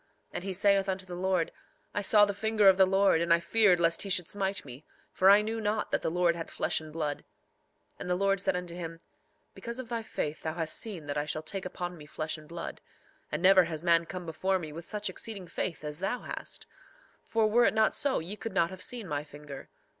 3:8 0.31 0.31
And 0.31 0.43
he 0.45 0.53
saith 0.53 0.89
unto 0.89 1.05
the 1.05 1.13
Lord: 1.15 1.51
I 1.93 2.01
saw 2.01 2.25
the 2.25 2.33
finger 2.33 2.67
of 2.67 2.77
the 2.77 2.87
Lord, 2.87 3.21
and 3.21 3.31
I 3.31 3.39
feared 3.39 3.79
lest 3.79 4.01
he 4.01 4.09
should 4.09 4.27
smite 4.27 4.65
me; 4.65 4.83
for 5.11 5.29
I 5.29 5.43
knew 5.43 5.61
not 5.61 5.91
that 5.91 6.01
the 6.01 6.09
Lord 6.09 6.35
had 6.35 6.49
flesh 6.49 6.81
and 6.81 6.91
blood. 6.91 7.17
3:9 7.17 7.23
And 7.99 8.09
the 8.09 8.15
Lord 8.15 8.39
said 8.39 8.55
unto 8.55 8.73
him: 8.73 9.01
Because 9.53 9.77
of 9.77 9.89
thy 9.89 10.01
faith 10.01 10.41
thou 10.41 10.55
hast 10.55 10.79
seen 10.79 11.05
that 11.05 11.19
I 11.19 11.27
shall 11.27 11.43
take 11.43 11.67
upon 11.67 11.99
me 11.99 12.07
flesh 12.07 12.35
and 12.35 12.47
blood; 12.49 12.81
and 13.31 13.43
never 13.43 13.65
has 13.65 13.83
man 13.83 14.07
come 14.07 14.25
before 14.25 14.57
me 14.57 14.71
with 14.73 14.85
such 14.85 15.07
exceeding 15.07 15.45
faith 15.45 15.83
as 15.83 15.99
thou 15.99 16.21
hast; 16.21 16.65
for 17.23 17.45
were 17.47 17.65
it 17.65 17.73
not 17.75 17.93
so 17.93 18.17
ye 18.17 18.35
could 18.35 18.53
not 18.53 18.71
have 18.71 18.81
seen 18.81 19.07
my 19.07 19.23
finger. 19.23 19.69